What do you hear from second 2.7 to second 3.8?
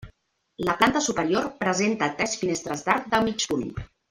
d'arc de mig punt.